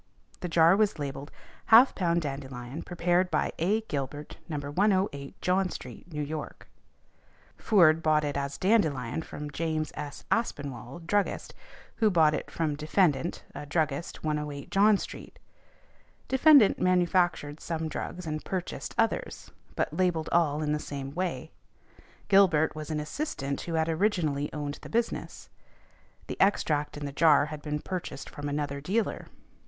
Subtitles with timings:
[0.39, 1.31] The jar was labelled
[1.71, 3.81] '½ ℔ dandelion, prepared by A.
[3.81, 4.57] Gilbert, No.
[4.57, 6.27] 108 John street, N.
[6.27, 6.49] Y.'
[7.55, 10.23] Foord bought it as dandelion from James S.
[10.31, 11.53] Aspinwall, druggist,
[11.97, 15.37] who bought it from defendant, a druggist, 108 John street.
[16.27, 21.51] Defendant manufactured some drugs and purchased others, but labelled all in the same way.
[22.27, 25.49] Gilbert was an assistant who had originally owned the business.
[26.25, 29.27] The extract in the jar had been purchased from another dealer.